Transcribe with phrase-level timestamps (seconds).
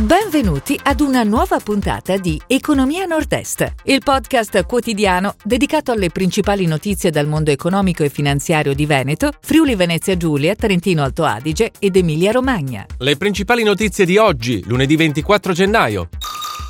[0.00, 7.10] Benvenuti ad una nuova puntata di Economia Nord-Est, il podcast quotidiano dedicato alle principali notizie
[7.10, 12.32] dal mondo economico e finanziario di Veneto, Friuli Venezia Giulia, Trentino Alto Adige ed Emilia
[12.32, 12.86] Romagna.
[12.96, 16.08] Le principali notizie di oggi, lunedì 24 gennaio.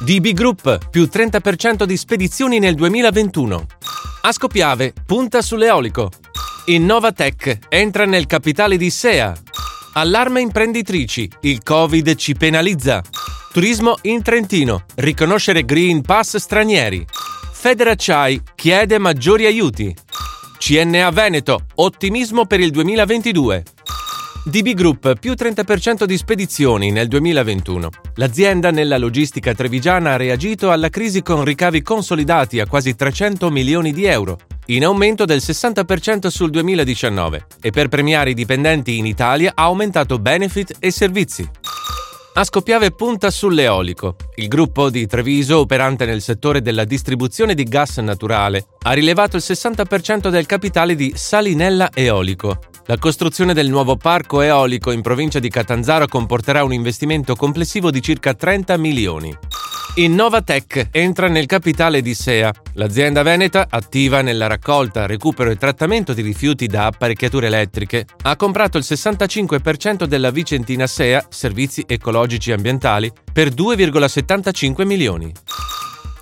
[0.00, 3.66] DB Group, più 30% di spedizioni nel 2021.
[4.22, 6.10] Asco Piave, punta sull'eolico.
[6.64, 9.32] Innovatech, entra nel capitale di SEA.
[9.92, 13.02] Allarme imprenditrici, il Covid ci penalizza.
[13.52, 17.04] Turismo in Trentino, riconoscere Green Pass stranieri.
[17.52, 19.92] Federacciai chiede maggiori aiuti.
[20.58, 23.64] CNA Veneto, ottimismo per il 2022.
[24.44, 27.88] DB Group più 30% di spedizioni nel 2021.
[28.14, 33.92] L'azienda nella logistica trevigiana ha reagito alla crisi con ricavi consolidati a quasi 300 milioni
[33.92, 34.38] di euro,
[34.70, 40.18] in aumento del 60% sul 2019 e per premiare i dipendenti in Italia ha aumentato
[40.18, 41.48] benefit e servizi.
[42.34, 44.14] Ascopiave punta sull'eolico.
[44.36, 49.42] Il gruppo di Treviso, operante nel settore della distribuzione di gas naturale, ha rilevato il
[49.44, 52.60] 60% del capitale di Salinella Eolico.
[52.86, 58.00] La costruzione del nuovo parco eolico in provincia di Catanzaro comporterà un investimento complessivo di
[58.00, 59.36] circa 30 milioni.
[60.00, 62.50] Innovatech entra nel capitale di SEA.
[62.72, 68.78] L'azienda veneta, attiva nella raccolta, recupero e trattamento di rifiuti da apparecchiature elettriche, ha comprato
[68.78, 75.30] il 65% della Vicentina SEA, servizi ecologici e ambientali, per 2,75 milioni.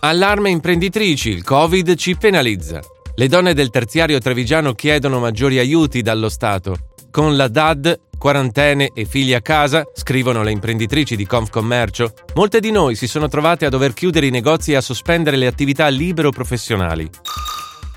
[0.01, 2.81] Allarme imprenditrici, il Covid ci penalizza.
[3.15, 6.79] Le donne del terziario trevigiano chiedono maggiori aiuti dallo Stato.
[7.11, 12.70] Con la DAD quarantene e figli a casa, scrivono le imprenditrici di Confcommercio, molte di
[12.70, 17.09] noi si sono trovate a dover chiudere i negozi e a sospendere le attività libero-professionali.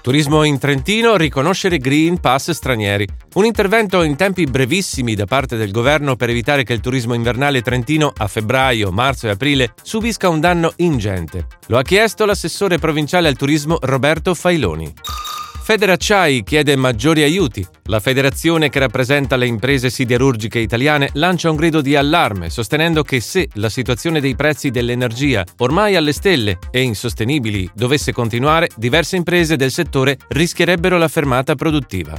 [0.01, 3.07] Turismo in Trentino, riconoscere Green Pass stranieri.
[3.35, 7.61] Un intervento in tempi brevissimi da parte del governo per evitare che il turismo invernale
[7.61, 11.45] trentino a febbraio, marzo e aprile subisca un danno ingente.
[11.67, 14.91] Lo ha chiesto l'assessore provinciale al turismo Roberto Failoni.
[15.63, 17.65] Federacciai chiede maggiori aiuti.
[17.83, 23.21] La federazione che rappresenta le imprese siderurgiche italiane lancia un grido di allarme, sostenendo che
[23.21, 29.55] se la situazione dei prezzi dell'energia, ormai alle stelle e insostenibili, dovesse continuare, diverse imprese
[29.55, 32.17] del settore rischierebbero la fermata produttiva.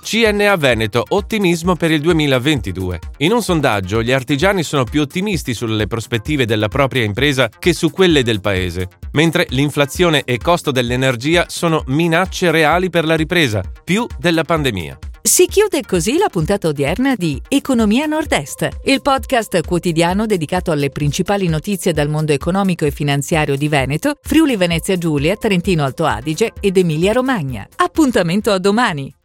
[0.00, 2.98] CNA Veneto, ottimismo per il 2022.
[3.18, 7.90] In un sondaggio gli artigiani sono più ottimisti sulle prospettive della propria impresa che su
[7.90, 14.06] quelle del paese, mentre l'inflazione e costo dell'energia sono minacce reali per la ripresa, più
[14.18, 14.98] della pandemia.
[15.28, 21.48] Si chiude così la puntata odierna di Economia Nord-Est, il podcast quotidiano dedicato alle principali
[21.48, 26.78] notizie dal mondo economico e finanziario di Veneto, Friuli Venezia Giulia, Trentino Alto Adige ed
[26.78, 27.68] Emilia Romagna.
[27.76, 29.17] Appuntamento a domani!